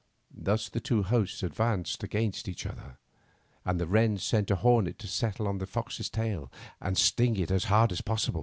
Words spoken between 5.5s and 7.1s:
the fox's tail and